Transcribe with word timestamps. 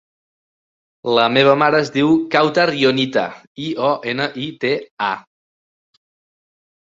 La 1.17 1.23
meva 1.33 1.51
mare 1.63 1.81
es 1.83 1.91
diu 1.97 2.13
Kawtar 2.35 2.65
Ionita: 2.83 3.25
i, 3.65 3.69
o, 3.89 3.93
ena, 4.13 4.27
i, 4.45 4.49
te, 4.65 4.71
a. 5.11 5.13